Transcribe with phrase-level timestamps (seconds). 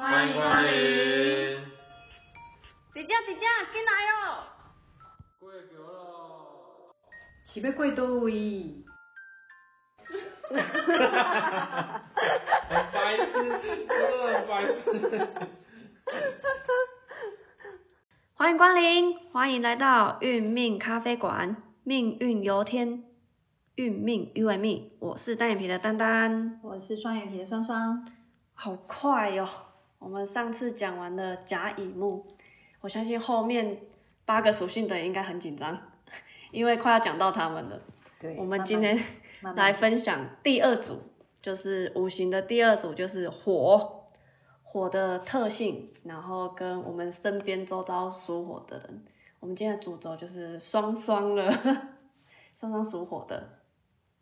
[0.00, 0.70] 欢迎光临。
[2.94, 4.48] 姐姐姐姐，进来哦。
[5.38, 6.96] 过桥咯。
[7.44, 8.82] 是要过倒位？
[10.48, 12.02] 哈哈哈哈哈！
[12.70, 13.86] 很白痴，真
[14.48, 14.80] 白痴。
[18.32, 23.04] 欢迎光临，欢迎来到运命咖啡馆，命运由天，
[23.74, 24.92] 运命由命。
[24.98, 28.08] 我是单眼皮的丹丹，我是双眼皮的双双。
[28.54, 29.46] 好快哟！
[30.00, 32.24] 我们上次讲完了甲乙木，
[32.80, 33.82] 我相信后面
[34.24, 35.78] 八个属性的应该很紧张，
[36.50, 37.80] 因为快要讲到他们了。
[38.18, 38.98] 对，我们今天
[39.54, 41.02] 来分享第二组，
[41.42, 44.06] 就是五行的第二组，就是火，
[44.62, 49.04] 火的特性，然后跟我们身边周遭属火的人。
[49.38, 51.52] 我们今天的主轴就是双双了，
[52.56, 53.58] 双双属火的。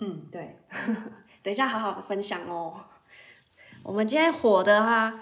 [0.01, 0.57] 嗯，对。
[1.43, 2.75] 等一下好好分享哦。
[3.85, 5.21] 我们今天火的话，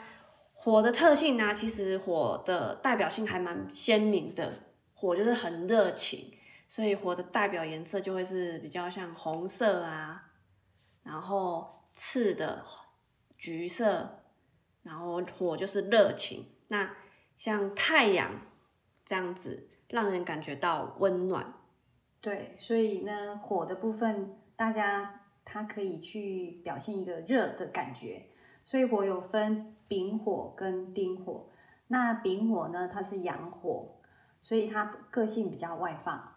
[0.66, 4.52] 火的特性呢，其实火的代表性还蛮鲜明的。
[4.94, 6.36] 火就是很热情，
[6.68, 10.24] 所以火的代表颜色就会是比较像红色啊，
[11.04, 12.64] 然后赤的
[13.38, 14.24] 橘色，
[14.82, 16.46] 然后火就是热情。
[16.66, 16.96] 那
[17.36, 18.32] 像太阳
[19.04, 21.54] 这样子，让人感觉到温暖。
[22.20, 28.30] 对，所以呢，火的部分，大家它可以去表现一个热的感觉。
[28.66, 31.46] 所以火有分丙火跟丁火，
[31.86, 33.94] 那丙火呢，它是阳火，
[34.42, 36.34] 所以它个性比较外放，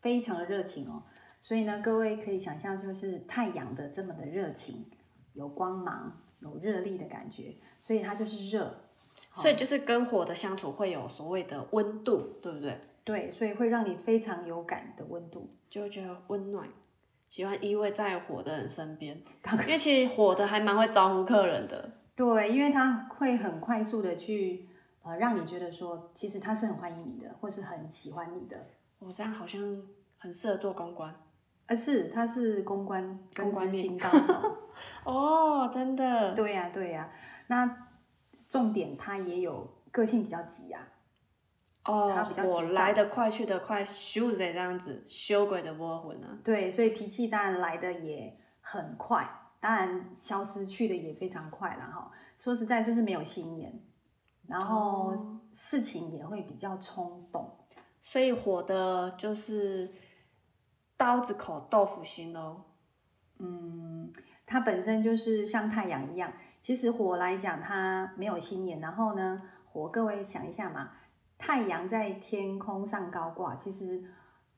[0.00, 1.02] 非常的热情哦。
[1.40, 4.86] 所以呢，各位可以想象，就是太阳的这么的热情，
[5.34, 8.74] 有光芒，有热力的感觉，所以它就是热。
[9.34, 12.80] 所以就是跟火的相处会有所谓的温度，对不对？
[13.04, 16.68] 对，所以会让你非常有感的温度，就会觉得温暖。
[17.28, 19.20] 喜欢依偎在火的人身边，
[19.62, 21.90] 因为其实火的还蛮会招呼客人的。
[22.16, 24.68] 对，因为他会很快速的去
[25.02, 28.56] 呃让你觉得说，其实他是很欢迎你的，或是很喜欢你的。
[28.98, 29.60] 我这样好像
[30.18, 31.14] 很适合做公关。
[31.66, 34.56] 啊，是，他是公关，公关型高手。
[35.04, 36.34] 哦，真的。
[36.34, 37.10] 对呀，对呀。
[37.46, 37.88] 那
[38.48, 40.88] 重点，他也有个性比较急啊。
[41.88, 46.36] 哦，我来得快去得快，咻的这样子，修鬼的波魂啊。
[46.44, 49.26] 对，所以脾气当然来的也很快，
[49.58, 52.12] 当然消失去的也非常快了哈。
[52.36, 53.80] 说实在就是没有心眼，
[54.46, 55.16] 然后
[55.54, 57.56] 事情也会比较冲动。
[58.02, 59.90] 所以火的就是
[60.94, 62.64] 刀子口豆腐心哦。
[63.38, 64.12] 嗯，
[64.44, 66.30] 它本身就是像太阳一样，
[66.62, 69.40] 其实火来讲它没有心眼，然后呢，
[69.72, 70.90] 火各位想一下嘛。
[71.48, 74.04] 太阳在天空上高挂，其实，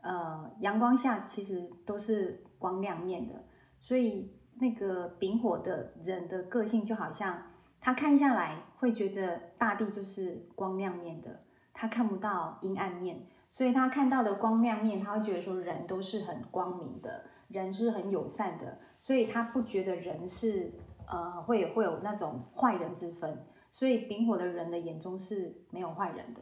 [0.00, 3.44] 呃，阳光下其实都是光亮面的，
[3.78, 7.44] 所以那个丙火的人的个性就好像，
[7.80, 20.72] 他看下来会觉得大地就是光亮面的，他看不到阴暗面，所以他看到的光亮面，他会觉得说人都是很光明的，人是很友善的，所以他不觉得人是
[21.06, 26.40] 呃会会有那种坏人之分，所以丙火的人的眼中是没有坏人的。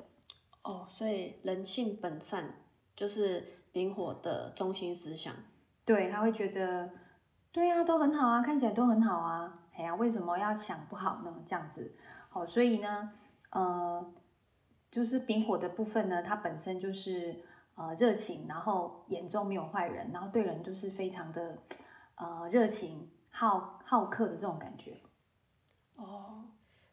[0.68, 2.54] 哦，所以人性本善
[2.94, 3.42] 就是
[3.72, 5.34] 丙火的中心思想。
[5.86, 6.90] 对，他会觉得，
[7.50, 11.42] 对啊，都很好啊，看起来都很好啊，哎呀，为什么要想不好呢？
[11.46, 11.96] 这样子，
[12.28, 13.12] 好，所以呢，
[13.48, 14.12] 呃，
[14.90, 17.42] 就是丙火的部分呢，它本身就是
[17.74, 21.62] 呃热情，然后眼中没有坏人，然后对人就是非常的
[22.16, 25.00] 呃热情、好好客的这种感觉。
[25.96, 26.44] 哦，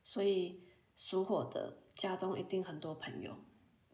[0.06, 0.64] 所以
[0.96, 3.35] 属火的家中一定很多朋友。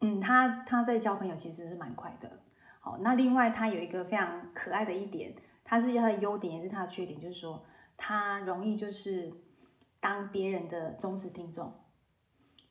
[0.02, 2.40] 嗯，他他在交朋友其实是蛮快的。
[2.80, 7.64] 好，那另外他有一个非常可爱的一点，他是他的优点也是他的缺点，就是说
[7.96, 9.32] 他容易就是
[10.00, 11.72] 当别人的忠实听众。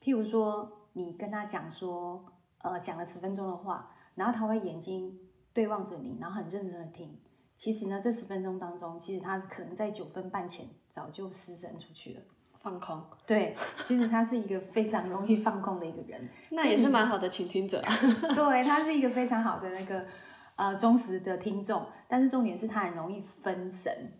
[0.02, 2.26] 譬如说你跟他讲说，
[2.58, 5.20] 呃，讲了十分钟的话，然后他会眼睛
[5.52, 7.16] 对望着你，然后很认真的听。
[7.56, 12.22] 其实呢，这十分钟当中，其实他可能在九分半前早就失神出去了。
[12.62, 17.82] 放空， 对，其实他是一个非常容易放空的一个人，那也是蛮好的倾听者。
[18.34, 20.04] 对他是一个非常好的那个
[20.56, 24.12] 呃忠实的听众，但是重点是他很容易分神，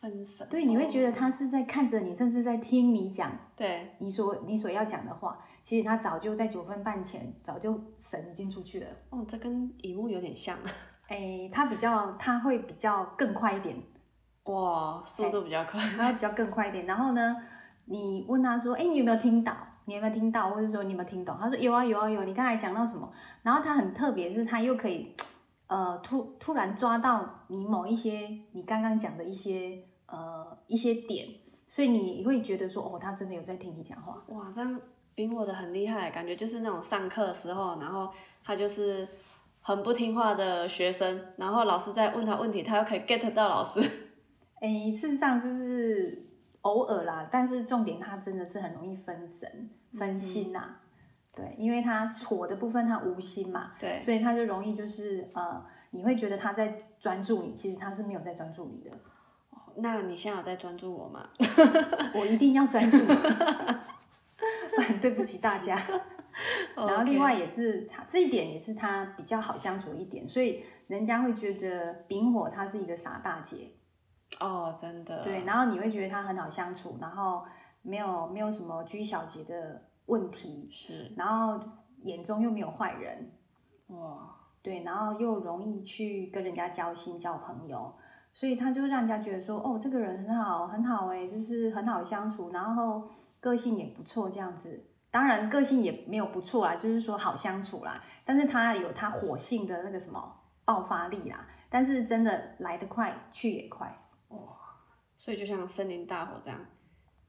[0.00, 0.46] 分神。
[0.50, 8.86] 对，你会觉得他是在看着你，甚至在听你讲，对你所你所要讲的话，其实他早就在九分半前早就神已经出去了。
[9.10, 10.56] 哦，这跟乙木有点像。
[11.08, 13.76] 哎，他比较他会比较更快一点。
[14.44, 16.84] 哇，速度比较快， 他会比较更快一点。
[16.86, 17.36] 然后呢，
[17.84, 19.56] 你问他说：“哎，你有没有听到？
[19.84, 20.50] 你有没有听到？
[20.50, 23.12] 或者说你有没有听懂？”他说：“有啊，有啊，有。”你刚才讲到什么？
[23.42, 25.14] 然后他很特别，是他又可以，
[25.68, 31.28] 呃，突突然抓到你某一些你刚刚讲的一些呃一些点，
[31.68, 34.22] 所以你会觉得说，哦，他真的有在听你讲话。
[34.28, 34.80] 哇，这样
[35.14, 38.10] 比我的很厉害，感觉就是那种上课的时候，然后
[38.44, 39.06] 他就是
[39.60, 43.80] 很不听话的学生，然后老师在问他问题，他又可以 get 到老师。
[44.62, 46.22] 哎，事实上就是
[46.60, 49.68] 偶尔啦，但是重点他真的是很容易分神、
[49.98, 50.76] 分心呐。
[51.34, 55.60] 对，因为他火的部分他无心嘛，对，所以他就容易就是呃，
[55.90, 58.96] 你会觉得他在专注你，其实他是没有在专注你的。
[59.76, 61.28] 那你现在有在专注我吗？
[62.14, 62.98] 我一定要专注，
[64.76, 65.76] 不然对不起大家。
[66.76, 73.68] 然后另外也是他这一点也是他比较好相处一点，所以人家会觉得丙火他是一个傻大姐。
[74.42, 75.22] 哦，真的。
[75.22, 77.44] 对，然后你会觉得他很好相处，然后
[77.82, 81.60] 没有没有什么拘小节的问题，是，然后
[82.02, 83.30] 眼中又没有坏人，
[83.88, 87.92] 哇，对，然后又容易去跟人家交心交朋友。
[88.34, 93.06] 所以他就让人家觉得说，哦，这个人很好，很好哎，就是很好相处，然后
[93.40, 94.86] 个性也不错这样子。
[95.10, 98.02] 当然个性也没有不错啦，就是说好相处啦。
[98.24, 100.34] 但是他有他火性的那个什么
[100.64, 101.46] 爆发力啦。
[101.68, 104.01] 但是真的来得快，去也快，哇！
[105.22, 106.58] 所以就像森林大火这样，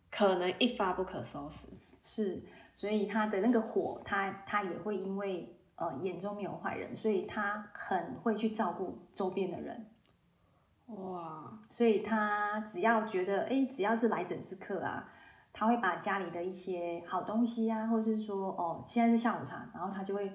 [0.10, 1.68] 可能一发不可收拾。
[2.02, 2.44] 是，
[2.74, 9.86] 所以他的那个火，他他也会因为呃眼中没有坏人，所以他很会去照顾周边的人。
[10.88, 15.08] 哇，所以他只要觉得，哎，只要是来诊是客啊，
[15.54, 20.28] 他会把家里的一些好东西啊，或是说，哦，现在是下午茶，然后他就会，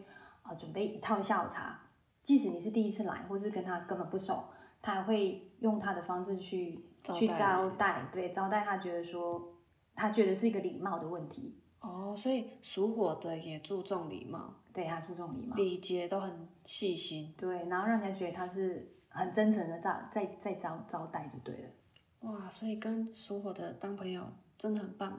[0.43, 1.81] 啊，准备一套下午茶。
[2.23, 4.45] 即使你是第一次来，或是跟他根本不熟，
[4.81, 6.85] 他还会用他的方式去
[7.15, 9.55] 去招待，对，招待他觉得说，
[9.95, 11.59] 他觉得是一个礼貌的问题。
[11.81, 18.95] 哦，所以属火的也注重礼貌，对，他注重礼貌，礼节都很细心，对，然后让人家觉得他是。
[19.11, 24.23] 很真诚的在在在招招待就对了，哇，所以跟属火的当朋友
[24.59, 25.19] 真的很棒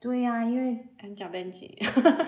[0.00, 1.78] 对呀，因为很讲编辑，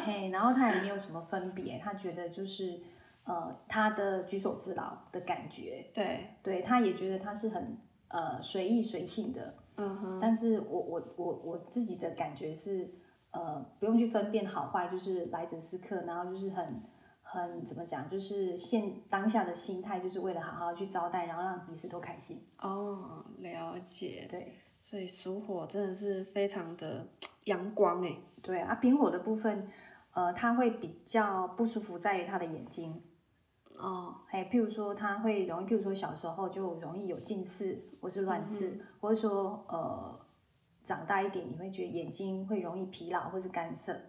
[0.04, 2.80] 嘿，然后他也没有什么分别，他觉得就是
[3.24, 7.78] 呃他的举手之劳的感觉，对，对，他也觉得他是很
[8.14, 12.88] 呃随意随性的，嗯哼，但是我我我我自己的感觉是
[13.32, 16.82] 呃不用去分辨好坏，就是来者是客，然后就是很。
[17.26, 22.38] 很怎么讲，就是现当下的心态，就是为了好好去招待，然后让彼此都开心。
[22.60, 24.28] 哦，了解。
[24.30, 24.52] 对，
[24.82, 27.08] 所以属火真的是非常的
[27.44, 28.14] 阳光哎。
[28.42, 29.68] 对啊，丙火的部分，
[30.12, 33.02] 呃，他会比较不舒服在于他的眼睛。
[33.76, 40.20] 哦，哎，譬如说他会容易，譬如说小时候就容易有近视，或是乱视，或者说呃
[40.84, 44.00] 长大一点，你会觉得眼睛会容易疲劳或是干涩。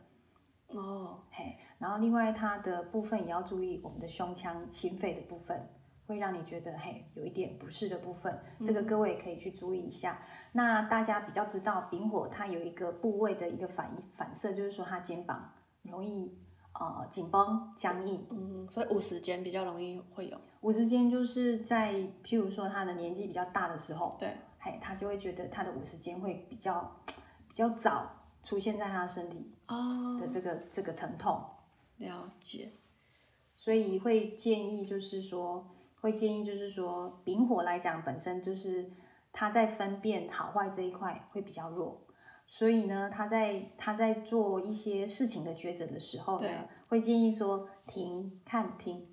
[0.67, 1.57] 哦，嘿。
[1.77, 5.67] 然后另外它的部分也要注意，我们的胸腔、心肺的部分
[6.07, 10.21] 会让你觉得嘿有一点不适的部分，这个各位可以去注意一下。
[10.51, 15.51] 那大家比较知道丙火它有一个部位的一个反反射，就是说它肩膀
[15.81, 16.37] 容易
[16.79, 20.37] 呃紧绷僵硬，嗯，所以五十肩比较容易会有。
[20.61, 21.93] 五十肩就是在
[22.23, 26.95] 譬如说他的年纪比较大的时候，对，嘿，他就会觉得他的五十肩会比较
[27.47, 28.09] 比较早
[28.43, 31.41] 出现在他身体哦的这个这个疼痛。
[31.97, 32.71] 了解，
[33.55, 35.65] 所以会建议，就是说，
[36.01, 38.91] 会建议，就是说，丙火来讲，本身就是
[39.31, 42.01] 他在分辨好坏这一块会比较弱，
[42.47, 46.47] 所以呢，他在他在做一些事情的抉择的时候呢，
[46.87, 49.07] 会建议说停、看、听，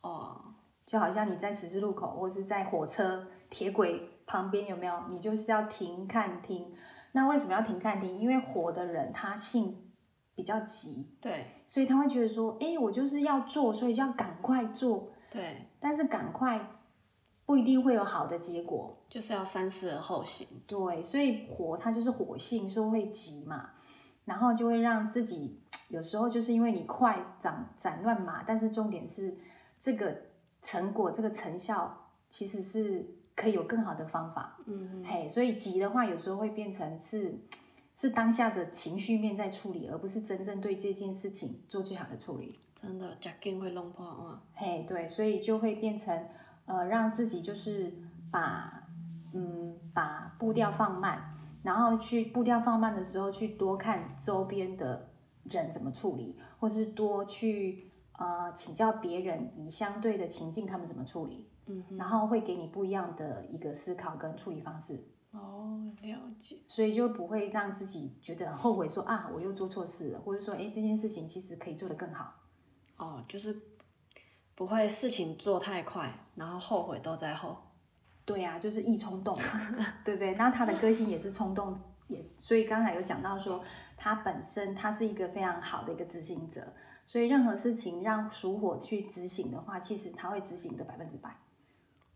[0.00, 0.54] 哦，
[0.86, 5.08] 就好像你在十字路口或是在火车铁轨旁边有没有？
[5.10, 6.74] 你就是要停、看、听。
[7.12, 8.18] 那为什么要停、看、听？
[8.18, 9.84] 因为火的人他性。
[10.34, 15.66] 比较急，对，所以他会觉得说，哎，我就是要做，所以就要赶快做，对。
[15.80, 16.64] 但是赶快
[17.48, 20.46] 不一定会有好的结果，就是要三思而后行。
[20.66, 23.70] 对，所以火它就是火性，说会急嘛，
[24.26, 29.34] 然后就会让自己有时候就是因为你快斩斩乱麻，但是重点是
[29.80, 30.14] 这个
[30.60, 37.34] 成果这个成效其实是可以有更好的方法，嗯，嘿，所以急的话有时候会变成是。
[38.00, 42.56] 是当下的情绪面在处理，而不是真正对这件事情做最好的处理。
[42.80, 44.40] 真的，假劲会弄破啊。
[44.54, 46.16] 嘿，对，所以就会变成，
[46.68, 47.92] 呃，让自己就是
[48.30, 48.86] 把，
[49.32, 55.08] 嗯，把步调放慢，然后去步调放慢的时候，去多看周边的
[55.44, 65.02] 人怎么处理，或是多去呃请教别人，以相对的情境他们怎么处理，嗯，然后会给你不一样的一个思考跟处理方式。
[65.30, 72.32] 哦，了解，所以就不会让自己觉得后悔，说啊，我又做错事了，或者说，哎，这件事情其实可以做得更好。
[72.96, 73.54] 哦，就是
[74.58, 77.56] 不会事情做太快，然后后悔都在后。
[78.24, 79.44] 对啊，就是易冲动嘛，
[80.04, 80.34] 对不对？
[80.34, 83.62] 那他的个性也是冲动，也所以刚才有讲到说，
[83.96, 86.72] 他本身他是一个非常好的一个执行者，
[87.06, 91.36] 所以任何事情让属火去执行的话，其实他会执行的百分之百。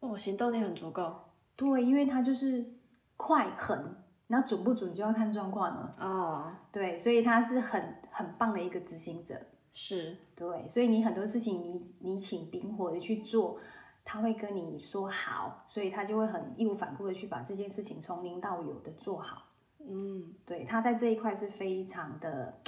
[0.01, 1.15] 哦，行动力很足够
[1.55, 2.73] 对，因为他就是
[3.17, 3.95] 快狠，
[4.27, 5.95] 那准不准就要看状况了。
[6.01, 9.41] 哦，对，所以他是很很棒的一个执行者。
[9.73, 13.59] 是对，所以你很多事情你你请丙火的去做，
[14.05, 19.49] 他会跟你说好，所以他就会很义无反顾的去把这件事情从零到有的做好。
[19.79, 22.61] 嗯，对，他在这一块是非常的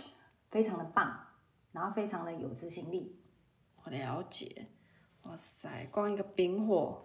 [0.50, 1.14] 非常的棒，
[1.72, 3.16] 然后非常的有执行力。
[3.84, 4.66] 我了解。
[5.24, 7.04] 哇塞，光一个丙火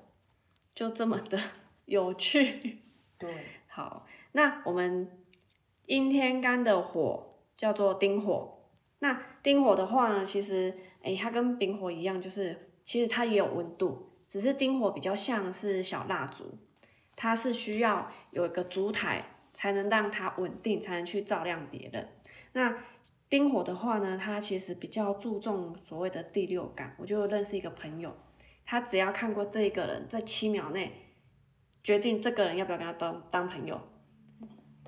[0.74, 1.38] 就这么的
[1.86, 2.80] 有趣。
[3.18, 5.10] 对， 好，那我们
[5.88, 8.59] 阴天干的火叫做丁火。
[9.00, 16.58] 那丁火的话呢，其实诶，它跟丙火一样，就是其实它也有温度，只是丁火比较像是小蜡烛，
[17.16, 22.10] 它是需要有一个烛台才能让它稳定，才能去照亮别人。
[22.54, 22.78] 那
[23.30, 26.96] 丁火的话呢，它其实比较注重所谓的第六感。
[26.98, 28.14] 我就认识一个朋友，
[28.66, 30.92] 他只要看过这一个人，在七秒内
[31.84, 33.80] 决定这个人要不要跟他当当朋友。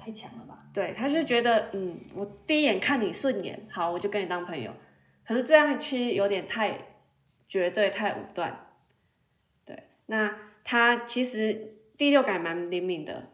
[0.03, 0.65] 太强了吧？
[0.73, 4.73] 对，他就觉得，嗯，我第一眼看你顺眼，好，我就跟你当朋友。
[5.23, 6.87] 可是这样其实有点太
[7.47, 8.67] 绝对、太武断。
[9.63, 13.27] 对，那他其实第六感蛮灵敏的，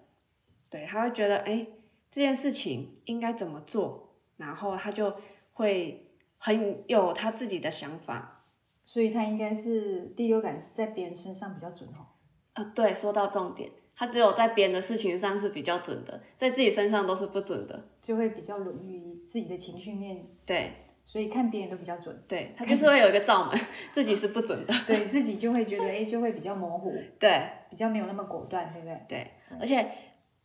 [0.69, 1.65] 对，他会觉得，哎，
[2.09, 5.15] 这件事情应该怎么做，然后他就
[5.53, 8.43] 会很有他自己的想法。
[8.85, 12.07] 所以他应该是第六感是在别人身上比较准哦。
[12.53, 17.87] 啊，对，说到重点，他只有在别人的事情上是比较准的，在自己身上都是不准的。
[17.99, 20.71] 就会比较沦于自己的情绪面，对，
[21.03, 23.59] 所以看别人都比较准，对他就是会有一个罩门，
[23.91, 24.73] 自己是不准的。
[24.85, 29.01] 对自己就会觉得哎，就会比较模糊， 对比较没有那么果断，对不对？
[29.09, 29.89] 对，而且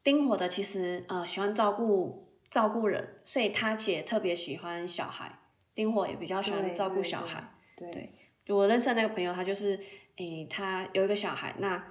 [0.02, 5.38] 丁火的其实呃喜欢照顾照顾人，所以他也特别喜欢小孩。
[5.74, 7.52] 丁火也比较喜欢照顾小孩。
[7.76, 8.10] 对对
[8.44, 9.78] 就我认识的那个朋友，他就是
[10.16, 11.82] 诶，他有一个小孩，那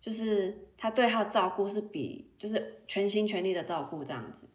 [0.00, 4.48] 就是他对他的照顾是比就是全心全力的照顾这样子。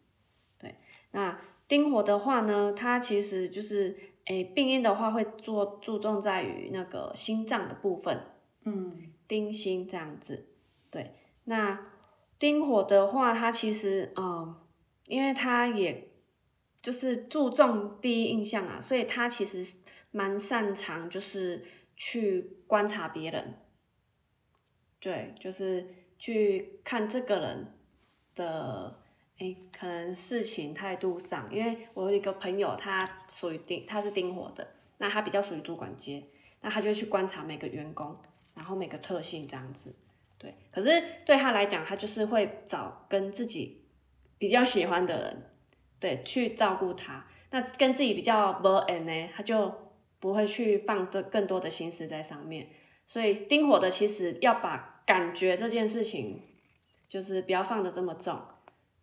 [0.58, 0.74] 对，
[1.10, 3.96] 那丁火的话呢，它其实就是
[4.26, 8.20] 诶病因的话会做注重在于那个心脏的部分，
[8.64, 10.46] 嗯，丁心这样子。
[10.90, 11.86] 对，那
[12.38, 14.54] 丁火的话，它其实嗯，
[15.06, 16.10] 因为它也
[16.82, 19.78] 就是注重第一印象啊，所以他其实
[20.10, 21.64] 蛮擅长就是
[21.96, 23.54] 去观察别人，
[25.04, 25.86] 对，就是
[26.18, 27.74] 去看这个人
[28.34, 28.98] 的
[29.36, 36.22] 诶，可能事情态度上，因为我有一个朋友，他属于丁，他是丁火的，那他比较属于主管阶，
[36.62, 38.16] 那他就去观察每个员工，
[38.54, 39.94] 然后每个特性这样子，
[40.38, 40.54] 对。
[40.72, 43.84] 可是对他来讲，他就是会找跟自己
[44.38, 45.50] 比较喜欢的人，
[46.00, 47.26] 对，去照顾他。
[47.50, 49.70] 那跟自己比较不恩呢，他就
[50.18, 52.68] 不会去放的更多的心思在上面。
[53.06, 56.40] 所以丁火的其实要把感觉这件事情，
[57.08, 58.38] 就是不要放的这么重，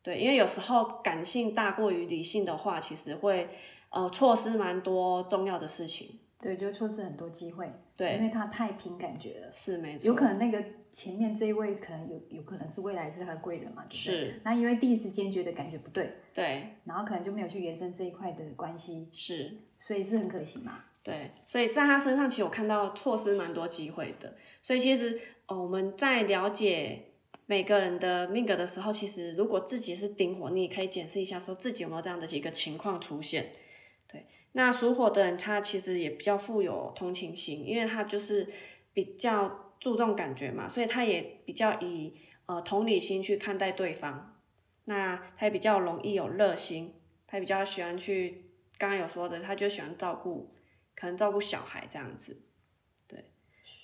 [0.02, 3.50] 对，因为有时候感性大过于理性的话，其实会
[3.90, 6.20] 呃错失蛮多重要的事情。
[6.40, 9.52] 对，就错失很多机会，对因对，为他太凭感觉了。
[9.54, 14.32] 是没错，有可能那个前面这一位可能有有可能是未来是他的贵人嘛，对不对？
[14.32, 19.56] 是，那因为第一时间觉得感觉不对，对，然后可能就没有去延伸这一块的关系，是。
[19.78, 20.84] 所以是很可惜嘛。
[21.04, 24.36] 对，所以在他身上，其实我看到错失蛮多机会的。
[24.62, 27.14] 所以其实，哦，我们在了解
[27.48, 33.52] 每个人的命格的时候，其实如果自己是丁火，你也可以检视一下，说自己有没有这样的几个情况出现。
[34.08, 38.48] 对，那属火的人，他其实也比较富有同情心，因为他就是
[38.94, 42.14] 比较注重感觉嘛，所以他也比较以
[42.46, 44.38] 呃同理心去看待对方。
[44.86, 46.94] 那他也比较容易有热心，
[47.26, 50.54] 他比较喜欢去，刚刚有说的，他就喜欢照顾。
[51.02, 52.40] 可能照顾小孩这样子，
[53.08, 53.26] 对。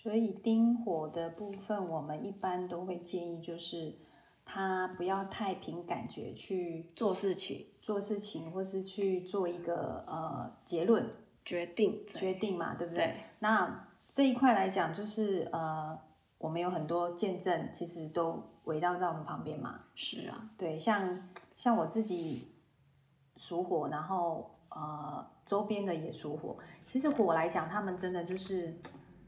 [0.04, 3.98] 所以丁火的部分，我们一般都会建议，就是
[4.46, 11.10] 他不要太凭感觉去做事情、做事情，或是去做一个呃结论。
[11.44, 13.06] 决定、决定嘛，对不对？
[13.06, 13.16] 对？
[13.40, 15.98] 那这一块来讲，就是呃，
[16.38, 19.80] 我们有很多见证，其实都围绕在我们旁边嘛。
[19.96, 22.52] 是啊，对，像像我自己
[23.38, 26.58] 属火，然后呃周边的也属火。
[26.86, 28.76] 其实火来讲，他们真的就是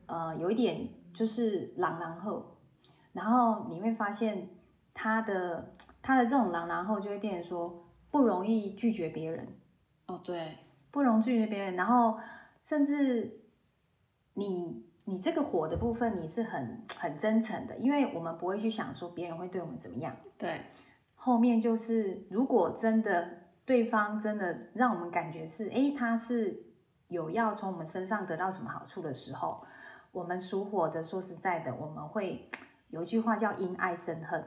[0.06, 2.58] 呃有一点就是狼狼后，
[3.14, 4.50] 然后你会发现
[4.94, 9.48] 他的他的这种狼狼后就会变成说不容易拒绝别人，
[10.08, 10.58] 哦对，
[10.92, 12.20] 不容易拒绝别人，然后
[12.64, 13.40] 甚至
[14.34, 20.16] 你你这个火的部分你是很很真诚的，因为我们不会去想说别人会对我们怎么样。
[20.38, 20.62] 对，
[21.16, 23.39] 后面就是如果真的
[23.70, 26.60] 对方真的让我们感觉是，诶，他是
[27.08, 29.64] 有要从我们身上得到什么好处的时候，
[30.12, 32.50] 我们属火的，说实在的，我们会
[32.90, 34.44] 有一句话叫因爱生恨。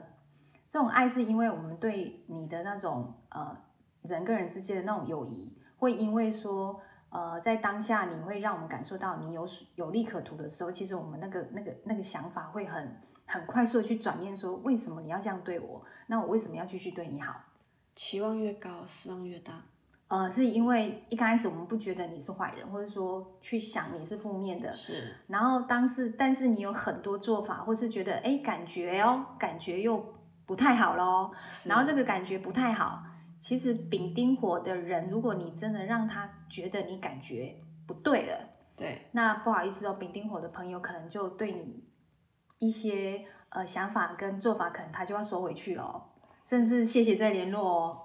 [0.67, 3.57] 这种爱是因为我们对你的那种呃
[4.01, 15.81] 人跟人之间的那种友谊，会因为说呃在当下你会让我们感受到你有有利可图的时候，其实我们那个那个那个想法会很很快速的去转变，说为什么你要这样对我？
[16.07, 17.35] 那我为什么要继续对你好？
[17.95, 19.61] 期望越高，失望越大。
[20.09, 30.13] 呃，是因为一开始我们不觉得你是坏人，或者说去想你是负面的，是，然后当是但是你有很多做法，或是觉得哎感觉哦，感觉又
[30.45, 31.31] 不太好咯。
[31.49, 33.01] 是然后这个感觉不太好，
[33.41, 37.55] 其实丙丁火的人，如果你真的让他觉得你感觉
[37.87, 38.37] 不对了，
[38.75, 41.83] 对，那不好意思哦，丙丁火的朋友可能就对你
[42.59, 46.03] 一些呃想法跟做法，可能他就要收回去了、哦，
[46.43, 48.01] 甚至谢谢再联络哦。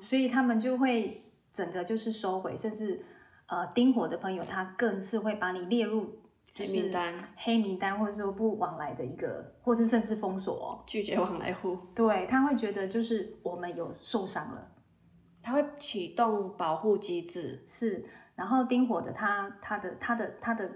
[0.00, 3.04] 所以他们就会整个就是收回，甚至
[3.46, 6.20] 呃丁火的朋友，他更是会把你列入
[6.54, 10.84] 黑名单，黑名单，或者说不往来的一个，或是甚至封锁、哦。
[10.86, 14.68] 拒绝往来户，对，他会觉得就是我们有受伤了。
[15.42, 17.64] 他会启动保护机制。
[17.68, 18.04] 是，
[18.34, 20.70] 然后丁火的他他的他的他的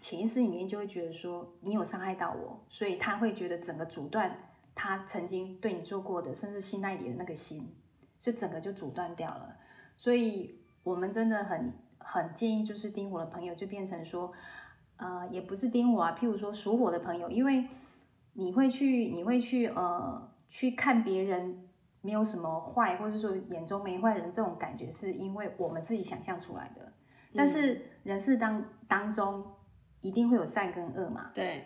[0.00, 4.36] 潜意识里面就会觉得说你有伤害到我，所以他会觉得整个阻断
[4.76, 7.74] 他曾经对你做过的，甚至信赖你的那个心，
[8.20, 9.56] 就整个就阻断掉了。
[9.96, 14.32] 所以我们真的很很建议，就是丁火的朋友就变成说，
[14.98, 17.66] 呃，也不是丁火啊，譬如说属火的朋友，因为
[18.34, 21.62] 你会去你会去呃去看别人。
[22.02, 26.92] 没有什么坏，或者说眼中没坏人这种感觉，是因为我们自己想象出来的。
[27.34, 29.44] 但是人世当当中
[30.02, 31.32] 一定会有善跟恶嘛。
[31.34, 31.64] 对，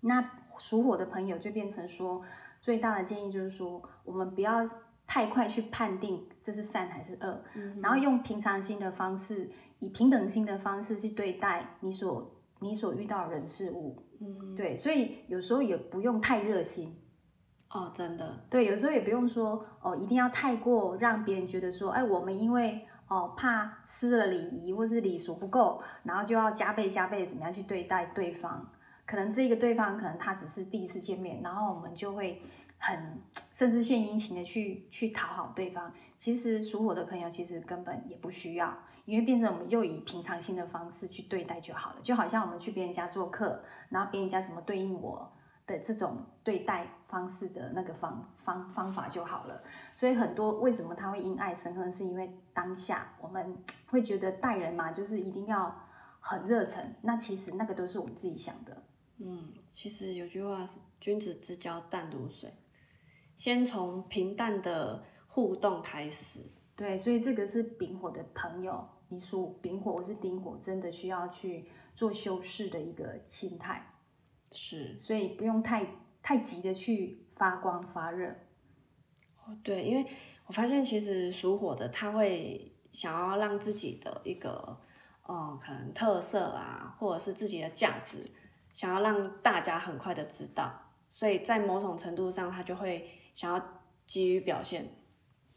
[0.00, 2.22] 那属火的朋友就变成说，
[2.60, 4.68] 最大的建议就是说，我们不要
[5.06, 14.02] 太快去判定这是善还是恶，嗯然后用平常心的方式，以平等心的方式去对待你所你所遇到的人事物。
[14.20, 16.96] 嗯，对，所以有时候也不用太热心。
[17.68, 28.66] 哦，真的，对，有时候也不用说哦，一定要太过让别人觉得说，哎，我们因为哦怕失了礼仪或是礼数不够，然后就要加倍加倍的怎么样去对待对方。
[29.06, 32.42] 可能这个对方可能他只是第一次见面，然后我们就会
[32.78, 33.18] 很
[33.54, 35.92] 甚至献殷勤的去去讨好对方。
[36.18, 41.96] 其实属火的朋友其实根本也不需要，因为变成我们就以平常心的方式去对待就好了。
[42.02, 45.32] 就好像我们去别人家做客，然后别人家怎么对应我。
[45.66, 49.60] 的这种对待方式的那个方方方法就好了，
[49.96, 53.56] 所以很多为什么他会因爱生恨，是因为当下我们
[53.88, 55.76] 会觉得待人嘛，就是一定要
[56.20, 58.80] 很热忱，那其实那个都是我们自己想的。
[59.18, 62.52] 嗯，其实有句话是“君子之交淡如水”，
[63.36, 66.40] 先从平淡的互动开始。
[66.74, 73.94] 对，所以这个是丙火的朋友，你属丙火，我是丁火，真的需要去做修饰的一个心态。
[74.52, 75.86] 是，所以不用太
[76.22, 78.28] 太急的去发光发热。
[79.46, 80.06] 哦，对，因为
[80.46, 84.78] 我发现其实属火的他会想要让自己的一个，
[85.22, 88.30] 呃，可能特色啊，或者是自己的价值，
[88.76, 90.72] 想要让大家很快的知道，
[91.10, 93.60] 所以在某种程度上，他就会想要
[94.04, 94.88] 急于表现。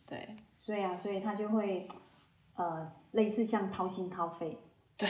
[0.08, 1.88] 对，所以啊，所以他就会，
[2.56, 4.58] 呃，类似像掏心掏肺。
[4.98, 5.08] 对，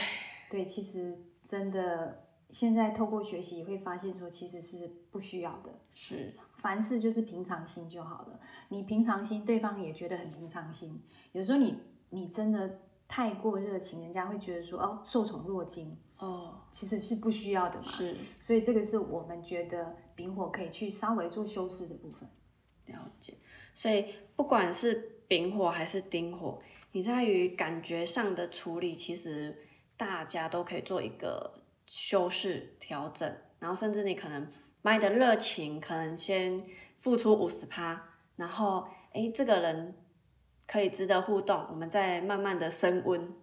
[0.50, 2.26] 对，其实真的。
[2.50, 8.40] 现在透过学习会发现说，其实是不需要的，是凡事就是平常心就好了。
[8.70, 11.00] 你平常心，对方也觉得很平常心。
[11.30, 17.90] 有时候你你真的太过热情，人家会觉得说哦，受宠若惊哦，其实是不需要的嘛。
[17.90, 22.28] 是，所以这个是我们觉得丙火可以去稍微做修饰的部分。
[22.86, 23.34] 了解，
[23.74, 24.06] 所以
[24.36, 29.56] 不管是丙火还是丁火，你在于感觉上的处理，其实
[29.96, 31.58] 大家都可以做一个。
[31.92, 33.28] 修饰调整，
[33.58, 34.46] 然后甚至你可能
[34.80, 36.64] 把你的热情可能先
[37.00, 38.00] 付出五十趴，
[38.36, 39.92] 然后哎这个人
[40.68, 43.34] 可以值得互动，我们再慢慢的升温，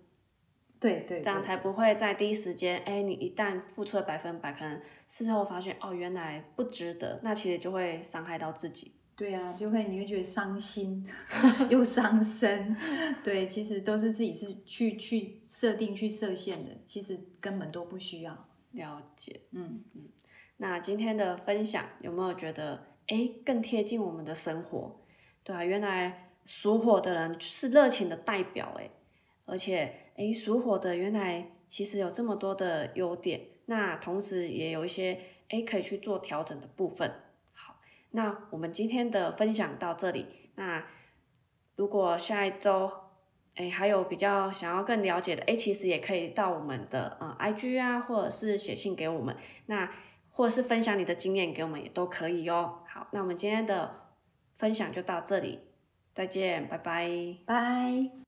[0.80, 8.94] 对对，这样才不会在第一时间，哎你一旦付出了百分百，可能事后发现哦原来不值得，那其实就会伤害到自己。
[9.16, 11.04] 对啊，就会你会觉得伤心
[11.72, 12.78] 又伤身，
[13.24, 18.48] 对，其实都是自己是去去设定去设限的，其实根本都不需要。
[18.74, 20.04] 了解，嗯嗯。
[20.58, 25.00] 那今天的分享有没有觉得哎更贴近我们的生活？
[25.44, 28.90] 对啊，原来属火的人是热情的代表哎，
[29.46, 37.12] 而且哎属火的原来其实有这么多的优点，那同时也有一些诶可以去做调整的部分。
[37.54, 37.76] 好，
[38.12, 40.26] 那我们今天的分享到这里。
[40.56, 40.86] 那
[41.76, 42.92] 如果下一周
[43.56, 49.36] 诶还有比较想要更了解的，诶其实也可以到我们的呃 IG 啊，或者是写信给我们，
[49.68, 49.92] 那
[50.32, 52.80] 或者是分享你的经验给我们也都可以哦。
[52.88, 54.08] 好，那我们今天的
[54.58, 55.60] 分享就到这里，
[56.14, 57.10] 再见，拜拜。
[57.46, 58.27] 拜。